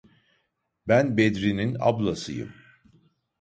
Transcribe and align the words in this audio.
Ben 0.87 1.15
Bedri’nin 1.17 1.77
ablasıyım! 1.79 2.53